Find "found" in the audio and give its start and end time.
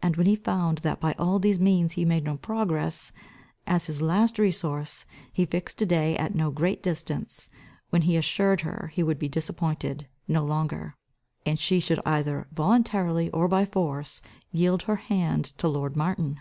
0.36-0.78